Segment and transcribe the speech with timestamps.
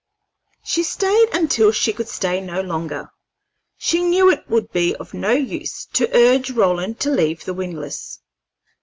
[0.63, 3.11] She stayed until she could stay no longer.
[3.77, 8.17] She knew it would be of no use to urge Roland to leave the windlass.